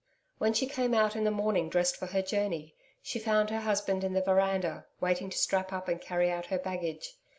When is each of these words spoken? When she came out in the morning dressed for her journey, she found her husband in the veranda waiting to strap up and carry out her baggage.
When 0.39 0.53
she 0.53 0.65
came 0.65 0.95
out 0.95 1.15
in 1.15 1.25
the 1.25 1.29
morning 1.29 1.69
dressed 1.69 1.95
for 1.95 2.07
her 2.07 2.23
journey, 2.23 2.73
she 3.03 3.19
found 3.19 3.51
her 3.51 3.59
husband 3.59 4.03
in 4.03 4.13
the 4.13 4.21
veranda 4.23 4.87
waiting 4.99 5.29
to 5.29 5.37
strap 5.37 5.71
up 5.71 5.87
and 5.87 6.01
carry 6.01 6.31
out 6.31 6.47
her 6.47 6.57
baggage. 6.57 7.19